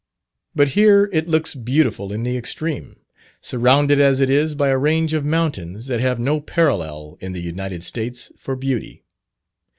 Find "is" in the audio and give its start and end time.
4.31-4.55